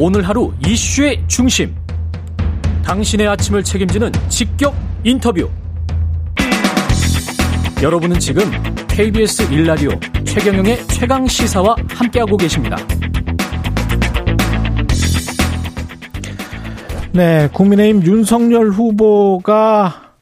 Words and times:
오늘 0.00 0.22
하루 0.28 0.52
이슈의 0.64 1.24
중심. 1.26 1.74
당신의 2.84 3.26
아침을 3.26 3.64
책임지는 3.64 4.12
직격 4.28 4.72
인터뷰. 5.02 5.50
여러분은 7.82 8.20
지금 8.20 8.44
KBS 8.86 9.52
일라디오 9.52 9.90
최경영의 10.24 10.86
최강 10.86 11.26
시사와 11.26 11.74
함께하고 11.88 12.36
계십니다. 12.36 12.76
네, 17.10 17.48
국민의힘 17.52 18.06
윤석열 18.06 18.70
후보가 18.70 20.12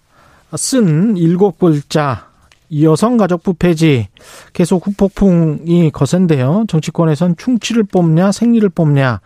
쓴 0.56 1.18
일곱 1.18 1.58
글자 1.58 2.30
여성가족부 2.74 3.54
폐지 3.54 4.08
계속 4.54 4.86
후폭풍이 4.86 5.90
거센데요. 5.90 6.64
정치권에선 6.66 7.36
충치를 7.36 7.82
뽑냐 7.84 8.32
생리를 8.32 8.66
뽑냐 8.70 9.20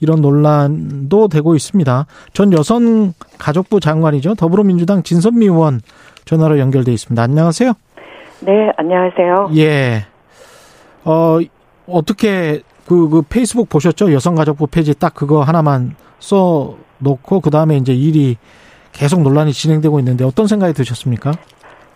이런 0.00 0.20
논란도 0.20 1.28
되고 1.28 1.54
있습니다. 1.54 2.06
전 2.32 2.52
여성 2.52 3.12
가족부 3.38 3.80
장관이죠. 3.80 4.34
더불어민주당 4.34 5.02
진선미 5.02 5.46
의원 5.46 5.80
전화로 6.24 6.58
연결돼 6.58 6.92
있습니다. 6.92 7.22
안녕하세요. 7.22 7.72
네, 8.40 8.70
안녕하세요. 8.76 9.50
예. 9.56 10.06
어, 11.04 11.38
어떻게 11.86 12.60
그, 12.86 13.08
그 13.08 13.22
페이스북 13.22 13.68
보셨죠? 13.68 14.12
여성가족부 14.12 14.66
폐지 14.68 14.94
딱 14.98 15.14
그거 15.14 15.42
하나만 15.42 15.96
써 16.18 16.76
놓고 16.98 17.40
그 17.40 17.50
다음에 17.50 17.76
이제 17.76 17.94
일이 17.94 18.36
계속 18.92 19.22
논란이 19.22 19.52
진행되고 19.52 19.98
있는데 20.00 20.24
어떤 20.24 20.46
생각이 20.46 20.72
드셨습니까? 20.72 21.32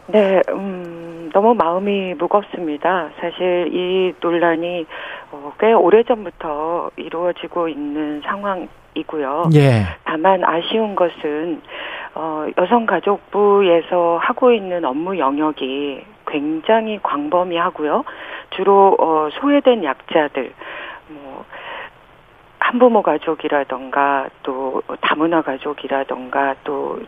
네, 0.09 0.41
음, 0.51 1.00
너무 1.33 1.55
마음이 1.55 2.15
무겁습니다. 2.15 3.11
사실 3.21 3.71
이 3.73 4.15
논란이 4.21 4.87
어, 5.33 5.53
꽤 5.59 5.73
오래 5.73 6.03
전부터 6.03 6.91
이루어지고 6.97 7.69
있는 7.69 8.21
상황이고요. 8.23 9.51
예. 9.55 9.85
다만 10.05 10.45
아쉬운 10.45 10.95
것은 10.95 11.63
어, 12.15 12.47
여성가족부에서 12.59 14.19
하고 14.21 14.53
있는 14.53 14.85
업무 14.85 15.19
영역이 15.19 16.05
굉장히 16.27 16.99
광범위하고요. 17.03 18.05
주로 18.51 18.97
어, 18.99 19.29
소외된 19.41 19.85
약자들, 19.85 20.53
뭐 21.09 21.45
한부모 22.59 23.03
가족이라던가 23.03 24.29
또 24.43 24.83
다문화 25.01 25.43
가족이라던가 25.43 26.57
또 26.65 27.01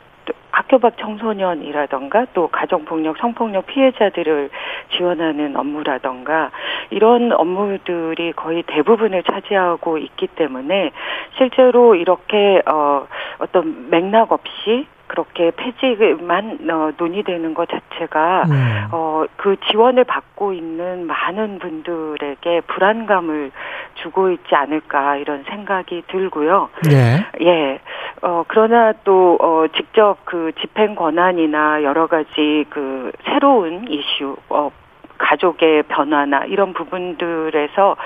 학교 0.63 0.79
밖 0.79 0.97
청소년이라던가 0.97 2.27
또 2.35 2.47
가정폭력, 2.47 3.19
성폭력 3.19 3.67
피해자들을 3.67 4.49
지원하는 4.97 5.57
업무라던가 5.57 6.51
이런 6.91 7.33
업무들이 7.33 8.33
거의 8.33 8.63
대부분을 8.63 9.25
차지하고 9.25 9.99
있기 9.99 10.29
때문에 10.29 10.93
실제로 11.37 11.97
이렇게 11.97 12.63
어 12.71 13.07
어떤 13.39 13.91
맥락 13.91 14.31
없이 14.31 14.87
그렇게 15.13 15.53
폐지만 15.55 16.59
어, 16.71 16.91
논의되는 16.97 17.53
것 17.53 17.69
자체가 17.69 18.45
음. 18.49 18.89
어그 18.91 19.57
지원을 19.71 20.05
받고 20.05 20.55
있는 20.55 21.07
많은 21.07 21.59
분들에게 21.59 22.63
불안감을 22.63 23.51
주고 23.97 24.31
있지 24.31 24.55
않을까 24.55 25.17
이런 25.17 25.45
생각이 25.45 26.05
들고요. 26.09 26.71
예. 26.91 27.27
예. 27.45 27.81
어 28.23 28.45
그러나 28.49 28.93
또 29.05 29.37
어 29.43 29.67
직접 29.77 30.17
그 30.25 30.53
집행 30.61 30.95
권한이나 30.95 31.83
여러 31.83 32.07
가지 32.07 32.65
그 32.71 33.13
새로운 33.25 33.87
이슈 33.89 34.37
어 34.49 34.71
가족의 35.19 35.85
변화나 35.85 36.45
이런 36.45 36.73
부분들에서 36.73 37.97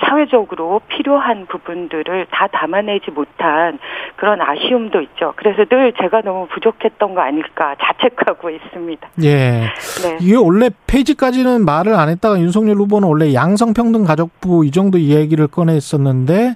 사회적으로 0.00 0.80
필요한 0.88 1.46
부분들을 1.46 2.26
다 2.30 2.46
담아내지 2.48 3.10
못한 3.10 3.78
그런 4.16 4.40
아쉬움도 4.40 5.00
있죠. 5.02 5.32
그래서 5.36 5.64
늘 5.64 5.92
제가 6.00 6.22
너무 6.22 6.46
부족했던 6.48 7.14
거 7.14 7.20
아닐까 7.20 7.74
자책하고 7.80 8.50
있습니다. 8.50 9.08
예. 9.22 9.28
네. 10.02 10.18
이게 10.20 10.36
원래 10.36 10.70
폐지까지는 10.86 11.64
말을 11.64 11.94
안 11.94 12.08
했다가 12.08 12.38
윤석열 12.40 12.76
후보는 12.76 13.08
원래 13.08 13.32
양성평등 13.32 14.04
가족부 14.04 14.64
이 14.64 14.70
정도 14.70 14.98
이야기를 14.98 15.48
꺼냈었는데 15.48 16.54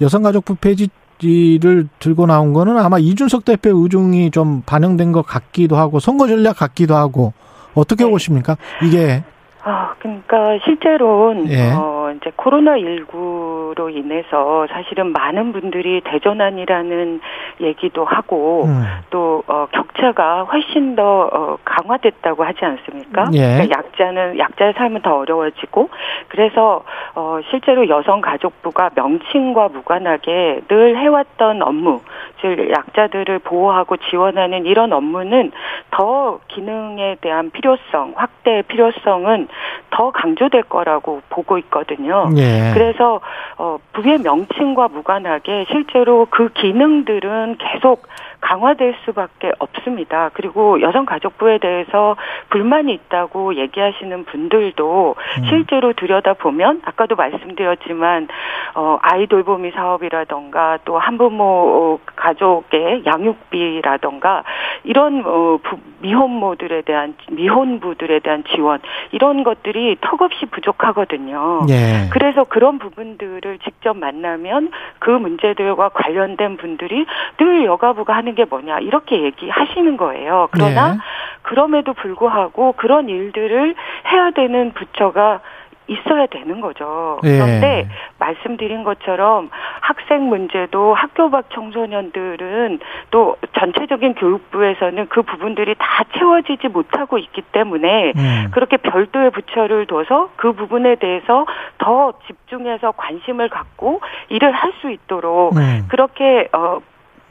여성가족부 0.00 0.56
폐지를 0.56 1.88
들고 1.98 2.26
나온 2.26 2.52
거는 2.52 2.78
아마 2.78 2.98
이준석 2.98 3.44
대표 3.44 3.70
의중이 3.70 4.30
좀 4.30 4.62
반영된 4.64 5.12
것 5.12 5.22
같기도 5.22 5.76
하고 5.76 6.00
선거 6.00 6.26
전략 6.26 6.56
같기도 6.58 6.94
하고 6.96 7.32
어떻게 7.74 8.04
네. 8.04 8.10
보십니까? 8.10 8.56
이게 8.82 9.22
아, 9.62 9.94
그러니까 9.98 10.58
실제로는 10.64 11.50
예. 11.50 11.72
어 11.74 12.12
이제 12.16 12.32
코로나 12.34 12.76
19로 12.76 13.94
인해서 13.94 14.66
사실은 14.70 15.12
많은 15.12 15.52
분들이 15.52 16.00
대전환이라는 16.02 17.20
얘기도 17.60 18.04
하고 18.04 18.64
음. 18.64 18.84
또어 19.10 19.68
격차가 19.70 20.44
훨씬 20.44 20.96
더 20.96 21.28
어, 21.32 21.58
강화됐다고 21.64 22.42
하지 22.44 22.64
않습니까? 22.64 23.26
예. 23.34 23.40
그러니까 23.40 23.78
약자는 23.78 24.38
약자의 24.38 24.72
삶은 24.74 25.02
더 25.02 25.18
어려워지고 25.18 25.90
그래서 26.28 26.82
어 27.14 27.40
실제로 27.50 27.88
여성 27.88 28.20
가족부가 28.22 28.90
명칭과 28.94 29.68
무관하게 29.68 30.62
늘 30.68 30.96
해왔던 30.96 31.62
업무, 31.62 32.00
즉 32.40 32.70
약자들을 32.70 33.40
보호하고 33.40 33.98
지원하는 34.08 34.64
이런 34.64 34.92
업무는 34.92 35.52
더 35.90 36.40
기능에 36.48 37.16
대한 37.20 37.50
필요성, 37.50 38.14
확대 38.16 38.62
필요성은 38.62 39.48
더 39.90 40.10
강조될 40.10 40.64
거라고 40.64 41.20
보고 41.28 41.58
있거든요. 41.58 42.30
예. 42.36 42.70
그래서 42.72 43.20
어 43.58 43.78
부의 43.92 44.18
명칭과 44.18 44.88
무관하게 44.88 45.66
실제로 45.70 46.26
그 46.30 46.48
기능들은 46.52 47.58
계속 47.58 48.06
강화될 48.40 48.94
수밖에 49.04 49.52
없습니다. 49.58 50.30
그리고 50.34 50.80
여성가족부에 50.80 51.58
대해서 51.58 52.16
불만이 52.50 52.92
있다고 52.92 53.56
얘기하시는 53.56 54.24
분들도 54.24 55.14
음. 55.38 55.44
실제로 55.48 55.92
들여다보면 55.92 56.82
아까도 56.84 57.16
말씀드렸지만 57.16 58.28
어 58.74 58.98
아이 59.02 59.26
돌보미 59.26 59.72
사업이라던가 59.72 60.78
또 60.84 60.98
한부모 60.98 62.00
가족의 62.16 63.04
양육비라던가 63.06 64.44
이런 64.84 65.22
어 65.26 65.58
미혼모들에 66.00 66.82
대한 66.82 67.14
미혼부들에 67.30 68.20
대한 68.20 68.44
지원 68.54 68.80
이런 69.12 69.44
것들이 69.44 69.96
턱없이 70.00 70.46
부족하거든요. 70.46 71.66
예. 71.68 72.08
그래서 72.10 72.44
그런 72.44 72.78
부분들을 72.78 73.58
직접 73.58 73.96
만나면 73.96 74.70
그 74.98 75.10
문제들과 75.10 75.90
관련된 75.90 76.56
분들이 76.56 77.06
늘 77.38 77.64
여가부가 77.64 78.14
하는 78.14 78.29
하는 78.30 78.34
게 78.34 78.44
뭐냐 78.44 78.78
이렇게 78.80 79.22
얘기하시는 79.22 79.96
거예요. 79.96 80.48
그러나 80.52 80.92
네. 80.92 80.98
그럼에도 81.42 81.92
불구하고 81.92 82.72
그런 82.72 83.08
일들을 83.08 83.74
해야 84.12 84.30
되는 84.30 84.72
부처가 84.72 85.40
있어야 85.88 86.26
되는 86.26 86.60
거죠. 86.60 87.18
예. 87.24 87.32
그런데 87.32 87.88
말씀드린 88.20 88.84
것처럼 88.84 89.50
학생 89.80 90.28
문제도 90.28 90.94
학교 90.94 91.30
밖 91.30 91.50
청소년들은 91.50 92.78
또 93.10 93.36
전체적인 93.58 94.14
교육부에서는 94.14 95.08
그 95.08 95.22
부분들이 95.22 95.74
다 95.76 96.04
채워지지 96.16 96.68
못하고 96.68 97.18
있기 97.18 97.42
때문에 97.50 98.12
음. 98.16 98.50
그렇게 98.52 98.76
별도의 98.76 99.30
부처를 99.30 99.86
둬서 99.86 100.30
그 100.36 100.52
부분에 100.52 100.94
대해서 100.94 101.44
더 101.78 102.12
집중해서 102.28 102.92
관심을 102.92 103.48
갖고 103.48 104.00
일을 104.28 104.52
할 104.52 104.70
수 104.80 104.90
있도록 104.90 105.56
음. 105.56 105.86
그렇게 105.88 106.48
어 106.52 106.78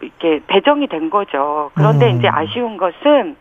이렇게 0.02 0.42
배정이 0.48 0.88
된 0.88 1.10
거죠. 1.10 1.72
그런데 1.76 2.12
음. 2.12 2.18
이제 2.18 2.28
아쉬운 2.28 2.78
것은 2.78 3.36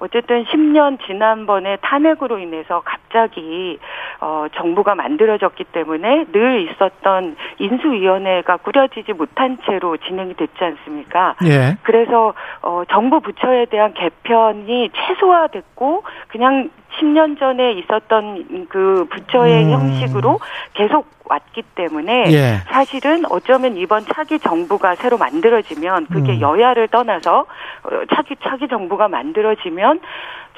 어쨌든 0.00 0.44
10년 0.44 0.98
지난번에 1.06 1.76
탄핵으로 1.82 2.38
인해서 2.38 2.82
갑자기 2.84 3.78
어 4.20 4.46
정부가 4.54 4.94
만들어졌기 4.94 5.64
때문에 5.64 6.26
늘 6.32 6.70
있었던 6.70 7.36
인수위원회가 7.58 8.58
꾸려지지 8.58 9.12
못한 9.14 9.58
채로 9.66 9.96
진행이 9.96 10.34
됐지 10.34 10.52
않습니까? 10.62 11.34
예. 11.44 11.76
그래서 11.82 12.34
어 12.62 12.82
정부 12.90 13.20
부처에 13.20 13.66
대한 13.66 13.92
개편이 13.94 14.90
최소화됐고 14.94 16.04
그냥 16.28 16.70
10년 16.98 17.38
전에 17.38 17.72
있었던 17.72 18.66
그 18.68 19.06
부처의 19.10 19.64
음. 19.66 19.70
형식으로 19.70 20.38
계속 20.74 21.06
왔기 21.28 21.62
때문에 21.74 22.24
예. 22.32 22.56
사실은 22.66 23.24
어쩌면 23.30 23.76
이번 23.76 24.04
차기 24.04 24.38
정부가 24.38 24.94
새로 24.94 25.18
만들어지면 25.18 26.06
그게 26.06 26.32
음. 26.32 26.40
여야를 26.40 26.88
떠나서 26.88 27.40
어, 27.40 27.90
차기 28.14 28.34
차기 28.42 28.68
정부가 28.68 29.08
만들어지면 29.08 30.00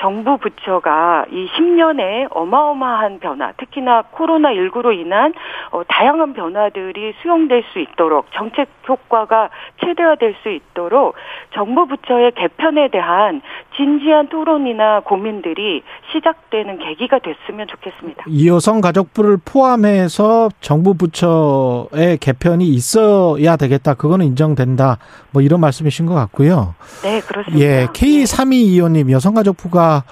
정부 0.00 0.38
부처가 0.38 1.26
이 1.30 1.46
10년에 1.48 2.28
어마어마한 2.30 3.20
변화, 3.20 3.52
특히나 3.52 4.04
코로나 4.10 4.50
19로 4.50 4.98
인한 4.98 5.34
어, 5.70 5.82
다양한 5.84 6.32
변화들이 6.32 7.14
수용될 7.20 7.64
수 7.72 7.78
있도록 7.80 8.32
정책 8.32 8.68
효과가 8.88 9.50
최대화될 9.84 10.36
수 10.42 10.48
있도록 10.48 11.16
정부 11.52 11.86
부처의 11.86 12.32
개편에 12.32 12.88
대한 12.88 13.42
진지한 13.76 14.28
토론이나 14.28 15.00
고민들이 15.00 15.82
시작 16.12 16.29
되는 16.50 16.78
계기가 16.78 17.18
됐으면 17.18 17.66
좋겠습니다. 17.68 18.24
여성가족부를 18.46 19.38
포함해서 19.44 20.48
정부 20.60 20.94
부처의 20.94 22.18
개편이 22.18 22.66
있어야 22.68 23.56
되겠다. 23.56 23.94
그거는 23.94 24.26
인정된다. 24.26 24.98
뭐 25.30 25.42
이런 25.42 25.60
말씀이신 25.60 26.06
것 26.06 26.14
같고요. 26.14 26.74
네, 27.02 27.20
그렇습니다. 27.20 27.60
예, 27.64 27.86
K3225님 27.92 29.10
여성가족부가 29.10 30.04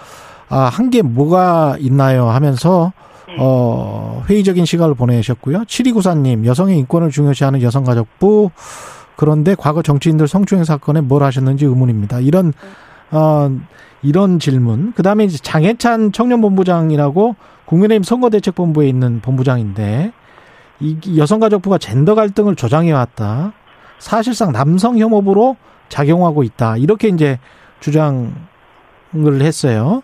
아, 0.51 0.59
한 0.73 0.91
게 0.91 1.03
뭐가 1.03 1.77
있나요 1.79 2.29
하면서 2.31 2.93
네. 3.27 3.37
어, 3.39 4.25
회의적인 4.31 4.65
시간을 4.65 4.95
보내셨고요. 4.95 5.59
7294님 5.65 6.47
여성의 6.47 6.79
인권을 6.79 7.11
중요시하는 7.11 7.61
여성가족부 7.61 8.51
그런데 9.17 9.55
과거 9.59 9.83
정치인들 9.83 10.27
성추행 10.29 10.65
사건에 10.65 11.01
뭘 11.03 11.23
하셨는지 11.25 11.67
의문입니다. 11.67 12.21
이런 12.21 12.53
어, 13.11 13.51
이런 14.03 14.39
질문. 14.39 14.93
그 14.95 15.03
다음에 15.03 15.25
이제 15.25 15.39
장해찬 15.39 16.13
청년본부장이라고 16.13 17.37
국민의힘 17.65 18.03
선거대책본부에 18.03 18.89
있는 18.89 19.21
본부장인데 19.21 20.13
이 20.81 21.19
여성가족부가 21.19 21.79
젠더 21.79 22.15
갈등을 22.15 22.57
조장해 22.57 22.93
왔다. 22.93 23.53
사실상 23.99 24.53
남성 24.53 24.99
혐오부로 24.99 25.57
작용하고 25.89 26.43
있다. 26.43 26.77
이렇게 26.77 27.09
이제 27.09 27.39
주장을 27.81 28.31
했어요. 29.41 30.03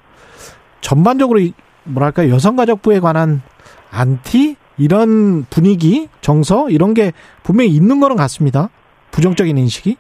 전반적으로 0.81 1.41
뭐랄까 1.85 2.29
여성가족부에 2.29 3.01
관한 3.01 3.43
안티 3.91 4.57
이런 4.77 5.45
분위기 5.49 6.09
정서 6.21 6.69
이런 6.69 6.95
게 6.95 7.13
분명히 7.43 7.71
있는 7.71 8.01
거는 8.01 8.17
같습니다. 8.17 8.71
부정적인 9.13 9.57
인식이. 9.57 9.97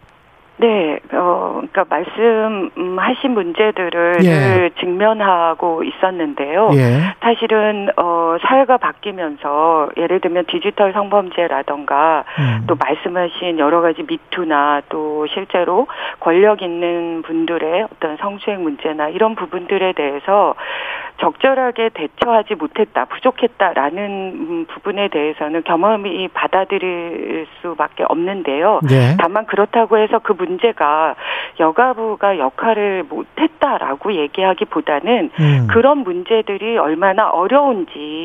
네, 0.58 0.98
어, 1.12 1.33
그러니까 1.70 1.84
말씀하신 1.88 3.31
문제들을 3.32 4.25
예. 4.25 4.70
직면하고 4.81 5.82
있었는데요. 5.84 6.70
예. 6.75 7.14
사실은 7.20 7.88
어 7.96 8.23
사회가 8.40 8.78
바뀌면서 8.78 9.90
예를 9.96 10.20
들면 10.20 10.44
디지털 10.46 10.92
성범죄라던가 10.92 12.25
음. 12.38 12.64
또 12.66 12.75
말씀하신 12.76 13.58
여러 13.58 13.81
가지 13.81 14.02
미투나 14.02 14.82
또 14.88 15.26
실제로 15.26 15.86
권력 16.20 16.62
있는 16.62 17.22
분들의 17.22 17.86
어떤 17.92 18.16
성추행 18.16 18.62
문제나 18.62 19.08
이런 19.08 19.34
부분들에 19.34 19.92
대해서 19.92 20.54
적절하게 21.20 21.90
대처하지 21.94 22.56
못했다, 22.56 23.04
부족했다라는 23.04 24.04
음, 24.34 24.66
부분에 24.69 25.08
대해서는 25.08 25.62
경험이 25.62 26.28
받아들일 26.28 27.46
수밖에 27.60 28.04
없는데요. 28.08 28.81
네. 28.82 29.16
다만 29.19 29.46
그렇다고 29.46 29.98
해서 29.98 30.19
그 30.19 30.32
문제가 30.32 31.14
여가부가 31.60 32.38
역할을 32.38 33.04
못했다라고 33.08 34.14
얘기하기보다는 34.14 35.31
음. 35.38 35.66
그런 35.70 35.98
문제들이 35.98 36.78
얼마나 36.78 37.31
어려운지 37.31 38.23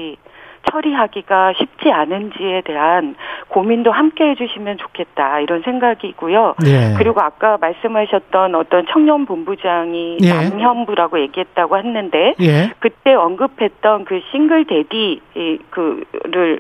처리하기가 0.71 1.53
쉽지 1.57 1.89
않은지에 1.89 2.61
대한 2.65 3.15
고민도 3.47 3.91
함께 3.91 4.29
해주시면 4.31 4.77
좋겠다 4.77 5.39
이런 5.39 5.61
생각이고요. 5.63 6.55
예. 6.65 6.95
그리고 6.97 7.21
아까 7.21 7.57
말씀하셨던 7.59 8.53
어떤 8.55 8.85
청년 8.91 9.25
본부장이 9.25 10.17
예. 10.21 10.33
남현부라고 10.33 11.21
얘기했다고 11.21 11.77
했는데 11.77 12.35
예. 12.41 12.71
그때 12.79 13.13
언급했던 13.13 14.05
그 14.05 14.21
싱글 14.31 14.65
데디 14.65 15.21
그를 15.69 16.59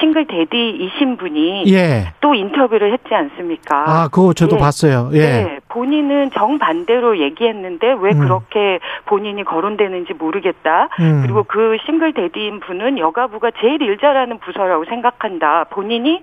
싱글 0.00 0.26
데디이신 0.26 1.16
분이 1.16 1.72
예. 1.72 2.12
또 2.20 2.34
인터뷰를 2.34 2.92
했지 2.92 3.14
않습니까? 3.14 3.84
아, 3.86 4.08
그거 4.08 4.32
저도 4.32 4.56
예. 4.56 4.58
봤어요. 4.58 5.10
예. 5.12 5.18
네, 5.18 5.59
본인은 5.70 6.30
정반대로 6.32 7.18
얘기했는데 7.18 7.94
왜 8.00 8.10
음. 8.12 8.20
그렇게 8.20 8.80
본인이 9.06 9.44
거론되는지 9.44 10.14
모르겠다. 10.14 10.88
음. 11.00 11.22
그리고 11.22 11.44
그 11.44 11.78
싱글 11.86 12.12
데디인 12.12 12.60
분은 12.60 12.98
여가부가 12.98 13.52
제일 13.60 13.82
일 13.82 13.98
잘하는 13.98 14.38
부서라고 14.38 14.84
생각한다. 14.84 15.64
본인이 15.70 16.22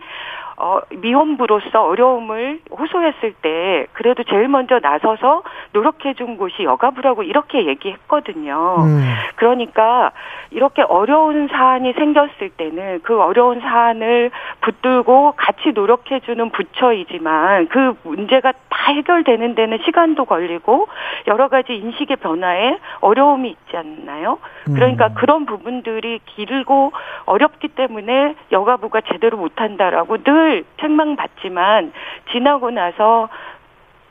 어, 0.60 0.80
미혼부로서 0.90 1.86
어려움을 1.86 2.62
호소했을 2.72 3.34
때 3.44 3.86
그래도 3.94 4.24
제일 4.24 4.48
먼저 4.48 4.80
나서서 4.80 5.44
노력해 5.72 6.16
준 6.16 6.36
곳이 6.36 6.64
여가부라고 6.64 7.22
이렇게 7.22 7.68
얘기했거든요. 7.68 8.78
음. 8.80 9.14
그러니까 9.36 10.12
이렇게 10.50 10.82
어려운 10.82 11.48
사안이 11.48 11.94
생겼을 11.94 12.50
때는 12.58 13.02
그 13.04 13.22
어려운 13.22 13.60
사안을 13.60 14.32
붙들고 14.62 15.34
같이 15.38 15.74
노력해 15.74 16.22
주는 16.22 16.50
부처이지만 16.50 17.68
그 17.68 17.94
문제가 18.04 18.52
다 18.52 18.94
해결되는 18.94 19.54
데는 19.54 19.78
시간도 19.86 20.26
걸리고 20.26 20.88
여러 21.28 21.50
가지 21.50 21.76
인식의 21.76 22.18
변화에 22.18 22.80
어려움이 23.02 23.50
있지 23.50 23.78
않나요? 23.78 24.40
그러니까 24.66 25.08
음. 25.08 25.14
그런 25.16 25.46
부분들이 25.46 26.20
길고 26.26 26.94
어렵기 27.26 27.68
때문에 27.70 28.36
여가부가 28.52 29.02
제대로 29.02 29.38
못 29.38 29.62
한다라고 29.62 30.24
늘 30.24 30.47
책망받지만 30.80 31.94
지나고 32.32 32.72
나서 32.72 33.30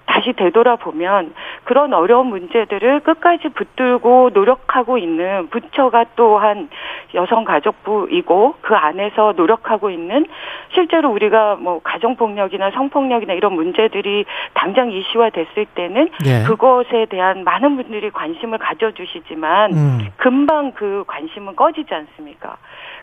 다시 0.06 0.32
되돌아보면 0.32 1.34
그런 1.64 1.92
어려운 1.92 2.28
문제들을 2.28 3.00
끝까지 3.00 3.48
붙들고 3.50 4.30
노력하고 4.32 4.98
있는 4.98 5.48
부처가 5.48 6.06
또한 6.14 6.70
여성가족부이고 7.12 8.54
그 8.60 8.74
안에서 8.74 9.34
노력하고 9.36 9.90
있는 9.90 10.26
실제로 10.72 11.10
우리가 11.10 11.56
뭐 11.56 11.80
가정폭력이나 11.82 12.70
성폭력이나 12.70 13.34
이런 13.34 13.54
문제들이 13.54 14.24
당장 14.54 14.90
이슈화 14.90 15.30
됐을 15.30 15.66
때는 15.74 16.08
예. 16.24 16.44
그것에 16.46 17.06
대한 17.10 17.44
많은 17.44 17.76
분들이 17.76 18.10
관심을 18.10 18.58
가져주시지만 18.58 19.72
음. 19.74 20.08
금방 20.16 20.72
그 20.72 21.04
관심은 21.06 21.56
꺼지지 21.56 21.92
않습니까? 21.92 22.56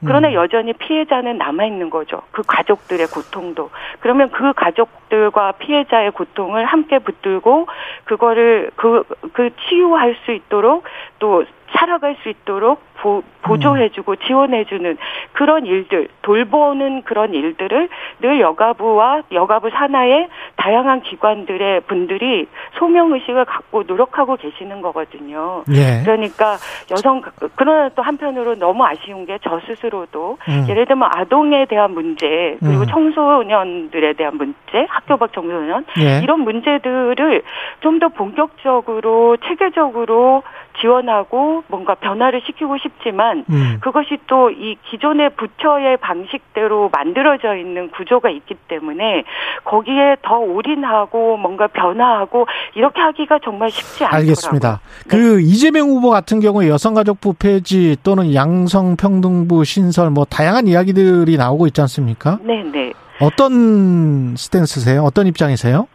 그러나 0.05 0.29
음. 0.29 0.33
여전히 0.33 0.73
피해자는 0.73 1.37
남아 1.37 1.65
있는 1.65 1.89
거죠. 1.89 2.21
그 2.31 2.41
가족들의 2.45 3.07
고통도. 3.07 3.69
그러면 3.99 4.31
그 4.31 4.53
가족들과 4.53 5.53
피해자의 5.53 6.11
고통을 6.11 6.65
함께 6.65 6.99
붙들고 6.99 7.67
그거를 8.05 8.71
그, 8.75 9.03
그 9.33 9.49
치유할 9.67 10.15
수 10.25 10.31
있도록 10.31 10.83
또 11.19 11.45
살아갈 11.73 12.15
수 12.21 12.29
있도록 12.29 12.81
보, 12.95 13.23
보조해주고 13.41 14.15
지원해주는 14.17 14.97
그런 15.33 15.65
일들, 15.65 16.07
돌보는 16.21 17.01
그런 17.01 17.33
일들을 17.33 17.89
늘 18.21 18.39
여가부와 18.39 19.23
여가부 19.31 19.71
산하의 19.71 20.29
다양한 20.55 21.01
기관들의 21.01 21.81
분들이 21.81 22.47
소명의식을 22.77 23.45
갖고 23.45 23.83
노력하고 23.83 24.37
계시는 24.37 24.81
거거든요. 24.81 25.63
예. 25.73 26.03
그러니까 26.03 26.57
여성, 26.91 27.21
그러나 27.55 27.89
또 27.89 28.01
한편으로 28.01 28.55
너무 28.55 28.85
아쉬운 28.85 29.25
게 29.25 29.33
저 29.43 29.59
스스로 29.67 29.92
도 30.11 30.37
음. 30.49 30.65
예를 30.67 30.85
들면 30.85 31.09
아동에 31.13 31.65
대한 31.65 31.93
문제, 31.93 32.57
그리고 32.59 32.81
음. 32.81 32.87
청소년들에 32.87 34.13
대한 34.13 34.35
문제, 34.35 34.85
학교 34.89 35.17
밖 35.17 35.31
청소년, 35.33 35.85
예. 36.01 36.19
이런 36.21 36.41
문제들을 36.41 37.43
좀 37.81 37.99
더 37.99 38.09
본격적으로 38.09 39.37
체계적으로 39.37 40.43
지원하고 40.79 41.63
뭔가 41.67 41.95
변화를 41.95 42.41
시키고 42.45 42.77
싶지만 42.77 43.45
음. 43.49 43.77
그것이 43.81 44.17
또 44.27 44.53
이 44.53 44.77
기존의 44.89 45.31
부처의 45.31 45.97
방식대로 45.97 46.89
만들어져 46.91 47.55
있는 47.55 47.89
구조가 47.91 48.29
있기 48.29 48.55
때문에 48.67 49.23
거기에 49.65 50.17
더 50.21 50.37
올인하고 50.37 51.37
뭔가 51.37 51.67
변화하고 51.67 52.47
이렇게 52.75 53.01
하기가 53.01 53.39
정말 53.43 53.71
쉽지 53.71 54.05
않더라고요. 54.05 54.21
알겠습니다. 54.21 54.79
네. 55.09 55.09
그 55.09 55.41
이재명 55.41 55.89
후보 55.89 56.09
같은 56.09 56.39
경우에 56.39 56.69
여성가족부 56.69 57.33
폐지 57.33 57.97
또는 58.03 58.33
양성평등부 58.33 59.63
신설 59.63 60.09
뭐 60.09 60.25
다양한 60.25 60.67
이야기들이 60.67 61.37
나오고 61.37 61.67
있지 61.67 61.81
않습니까? 61.81 62.39
네, 62.41 62.63
네. 62.63 62.93
어떤 63.19 64.35
스탠스세요? 64.37 65.03
어떤 65.03 65.27
입장이세요? 65.27 65.87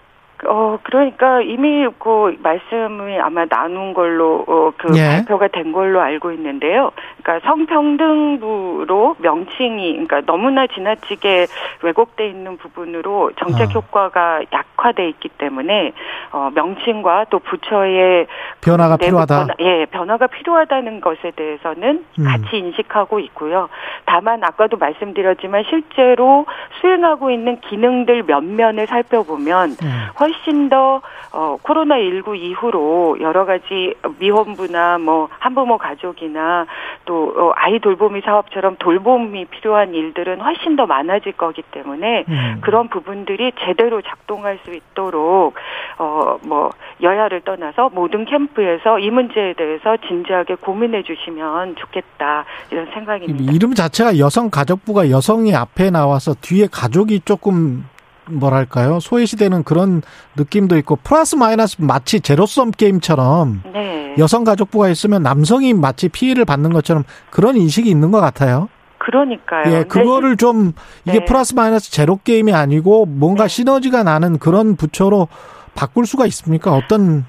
어, 0.46 0.78
그러니까 0.82 1.40
이미 1.40 1.86
그 1.98 2.36
말씀을 2.40 3.20
아마 3.22 3.44
나눈 3.46 3.92
걸로, 3.92 4.44
어, 4.46 4.72
그 4.76 4.96
예. 4.96 5.06
발표가 5.16 5.48
된 5.48 5.72
걸로 5.72 6.00
알고 6.00 6.30
있는데요. 6.32 6.92
그러니까 7.22 7.46
성평등부로 7.48 9.16
명칭이, 9.18 9.92
그러니까 9.92 10.20
너무나 10.20 10.66
지나치게 10.66 11.46
왜곡돼 11.82 12.28
있는 12.28 12.56
부분으로 12.56 13.32
정책 13.36 13.70
어. 13.70 13.80
효과가 13.80 14.42
약화돼 14.52 15.08
있기 15.08 15.28
때문에, 15.30 15.92
어, 16.30 16.50
명칭과 16.54 17.26
또 17.30 17.40
부처의 17.40 18.26
변화가 18.60 18.96
필요하다. 18.98 19.38
변화, 19.38 19.54
예, 19.60 19.86
변화가 19.86 20.28
필요하다는 20.28 21.00
것에 21.00 21.32
대해서는 21.34 22.04
음. 22.18 22.24
같이 22.24 22.58
인식하고 22.58 23.18
있고요. 23.20 23.68
다만 24.04 24.44
아까도 24.44 24.76
말씀드렸지만 24.76 25.64
실제로 25.68 26.46
수행하고 26.80 27.30
있는 27.30 27.60
기능들 27.60 28.22
면면을 28.22 28.86
살펴보면 28.86 29.70
네. 29.82 29.88
훨씬 30.28 30.68
더 30.68 31.00
어, 31.32 31.56
코로나19 31.62 32.36
이후로 32.36 33.18
여러 33.20 33.44
가지 33.44 33.94
미혼부나 34.18 34.98
뭐 34.98 35.28
한부모 35.38 35.78
가족이나 35.78 36.66
또 37.04 37.32
어, 37.36 37.52
아이 37.56 37.78
돌보미 37.78 38.20
사업처럼 38.22 38.76
돌봄이 38.78 39.46
필요한 39.46 39.94
일들은 39.94 40.40
훨씬 40.40 40.76
더 40.76 40.86
많아질 40.86 41.32
거기 41.32 41.62
때문에 41.62 42.24
음. 42.28 42.58
그런 42.60 42.88
부분들이 42.88 43.52
제대로 43.64 44.00
작동할 44.02 44.58
수 44.64 44.74
있도록 44.74 45.54
어, 45.98 46.38
뭐 46.42 46.70
여야를 47.02 47.42
떠나서 47.42 47.90
모든 47.92 48.24
캠프에서 48.24 48.98
이 48.98 49.10
문제에 49.10 49.54
대해서 49.54 49.96
진지하게 50.08 50.56
고민해 50.56 51.02
주시면 51.02 51.76
좋겠다 51.76 52.44
이런 52.70 52.86
생각입니다. 52.92 53.52
이름 53.52 53.74
자체가 53.74 54.18
여성 54.18 54.50
가족부가 54.50 55.10
여성이 55.10 55.54
앞에 55.54 55.90
나와서 55.90 56.34
뒤에 56.40 56.66
가족이 56.70 57.20
조금 57.20 57.84
뭐랄까요 58.30 59.00
소외시되는 59.00 59.64
그런 59.64 60.02
느낌도 60.36 60.76
있고 60.78 60.96
플러스 60.96 61.36
마이너스 61.36 61.76
마치 61.80 62.20
제로섬 62.20 62.70
게임처럼 62.72 63.62
네. 63.72 64.14
여성가족부가 64.18 64.88
있으면 64.88 65.22
남성이 65.22 65.74
마치 65.74 66.08
피해를 66.08 66.44
받는 66.44 66.72
것처럼 66.72 67.04
그런 67.30 67.56
인식이 67.56 67.88
있는 67.88 68.10
것 68.10 68.20
같아요. 68.20 68.68
그러니까요. 68.98 69.72
예, 69.72 69.84
그거를 69.84 70.36
좀 70.36 70.72
이게 71.06 71.20
네. 71.20 71.24
플러스 71.24 71.54
마이너스 71.54 71.90
제로 71.90 72.18
게임이 72.22 72.52
아니고 72.52 73.06
뭔가 73.06 73.44
네. 73.44 73.48
시너지가 73.48 74.02
나는 74.02 74.38
그런 74.38 74.76
부처로 74.76 75.28
바꿀 75.74 76.04
수가 76.04 76.26
있습니까? 76.26 76.72
어떤 76.72 77.24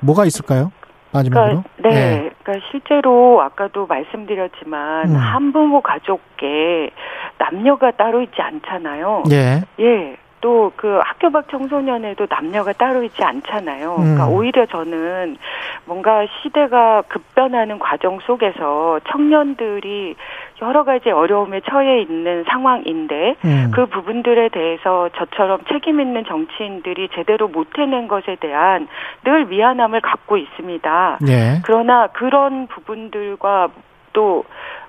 뭐가 0.00 0.26
있을까요? 0.26 0.70
마지막으로. 1.12 1.62
그러니까, 1.76 1.88
네, 1.88 1.94
네, 1.94 2.30
그러니까 2.42 2.66
실제로 2.70 3.40
아까도 3.42 3.86
말씀드렸지만 3.86 5.10
음. 5.10 5.16
한부모 5.16 5.80
가족께 5.80 6.90
남녀가 7.38 7.92
따로 7.92 8.20
있지 8.22 8.34
않잖아요. 8.40 9.24
예. 9.30 9.62
예. 9.80 10.16
또 10.44 10.74
그 10.76 11.00
학교 11.02 11.30
밖 11.30 11.48
청소년에도 11.48 12.26
남녀가 12.28 12.74
따로 12.74 13.02
있지 13.02 13.24
않잖아요. 13.24 13.94
그러니까 13.96 14.28
음. 14.28 14.32
오히려 14.34 14.66
저는 14.66 15.38
뭔가 15.86 16.26
시대가 16.42 17.00
급변하는 17.08 17.78
과정 17.78 18.20
속에서 18.20 19.00
청년들이 19.10 20.16
여러 20.60 20.84
가지 20.84 21.10
어려움에 21.10 21.62
처해 21.68 22.02
있는 22.02 22.44
상황인데 22.44 23.36
음. 23.42 23.70
그 23.74 23.86
부분들에 23.86 24.50
대해서 24.50 25.08
저처럼 25.16 25.60
책임 25.72 26.00
있는 26.00 26.24
정치인들이 26.26 27.08
제대로 27.14 27.48
못 27.48 27.78
해낸 27.78 28.06
것에 28.06 28.36
대한 28.38 28.86
늘 29.24 29.46
미안함을 29.46 30.02
갖고 30.02 30.36
있습니다. 30.36 31.18
네. 31.22 31.62
그러나 31.64 32.08
그런 32.08 32.66
부분들과 32.66 33.68
또 34.12 34.44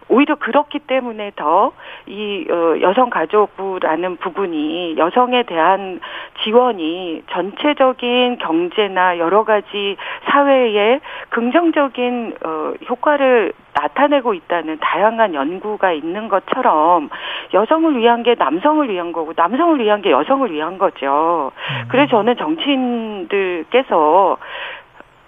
오히려 0.08 0.36
그렇기 0.36 0.80
때문에 0.80 1.32
더이 1.36 2.48
어, 2.50 2.80
여성가족부라는 2.80 4.18
부분이 4.18 4.98
여성에 4.98 5.44
대한 5.44 6.00
지원이 6.44 7.24
전체적인 7.32 8.38
경제나 8.38 9.18
여러 9.18 9.44
가지 9.44 9.98
사회에 10.30 11.00
긍정적인 11.30 12.36
어, 12.46 12.74
효과를 12.88 13.54
나타내고 13.74 14.34
있다는 14.34 14.78
다양한 14.80 15.34
연구가 15.34 15.92
있는 15.92 16.30
것처럼 16.30 17.10
여성을 17.54 17.98
위한 17.98 18.24
게 18.24 18.36
남성을 18.38 18.88
위한 18.90 19.12
거고 19.12 19.34
남성을 19.36 19.80
위한 19.80 20.02
게 20.02 20.12
여성을 20.12 20.50
위한 20.52 20.78
거죠. 20.78 21.52
음. 21.56 21.88
그래서 21.90 22.12
저는 22.12 22.38
정치인들께서 22.38 24.38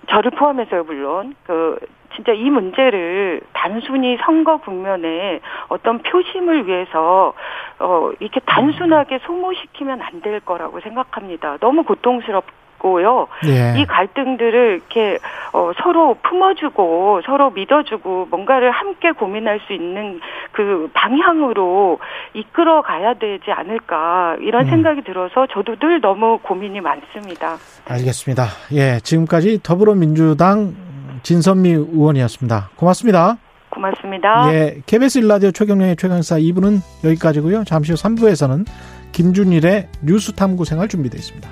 저를 0.09 0.31
포함해서요 0.31 0.85
물론 0.85 1.35
그 1.45 1.77
진짜 2.17 2.33
이 2.33 2.49
문제를 2.49 3.39
단순히 3.53 4.17
선거 4.25 4.57
국면에 4.57 5.39
어떤 5.69 5.99
표심을 5.99 6.67
위해서 6.67 7.33
어 7.79 8.11
이렇게 8.19 8.41
단순하게 8.45 9.19
소모시키면 9.25 10.01
안 10.01 10.17
될 10.21 10.39
거라고 10.39 10.79
생각합니다. 10.79 11.57
너무 11.59 11.83
고통스럽 11.83 12.43
고요. 12.79 13.27
예. 13.45 13.79
이 13.79 13.85
갈등들을 13.85 14.75
이렇게 14.75 15.19
어, 15.53 15.71
서로 15.81 16.15
품어주고 16.23 17.21
서로 17.25 17.49
믿어주고 17.51 18.27
뭔가를 18.29 18.71
함께 18.71 19.11
고민할 19.11 19.59
수 19.67 19.73
있는 19.73 20.19
그 20.51 20.89
방향으로 20.93 21.99
이끌어 22.33 22.81
가야 22.81 23.13
되지 23.15 23.51
않을까 23.51 24.37
이런 24.41 24.65
음. 24.65 24.69
생각이 24.69 25.01
들어서 25.03 25.47
저도 25.47 25.75
늘 25.77 26.01
너무 26.01 26.39
고민이 26.41 26.81
많습니다. 26.81 27.57
알겠습니다. 27.87 28.43
예, 28.73 28.99
지금까지 29.03 29.61
더불어민주당 29.63 30.73
진선미 31.27 31.71
의원이었습니다. 31.71 32.69
고맙습니다. 32.77 33.37
고맙습니다. 33.69 34.53
예, 34.53 34.81
KBS 34.85 35.17
일라디오 35.17 35.51
최경련의 35.51 35.97
최강사 35.97 36.37
2부는 36.37 36.79
여기까지고요. 37.03 37.65
잠시 37.65 37.91
후 37.91 37.97
3부에서는 37.97 38.65
김준일의 39.11 39.89
뉴스 40.03 40.31
탐구 40.31 40.63
생활 40.63 40.87
준비되어 40.87 41.19
있습니다. 41.19 41.49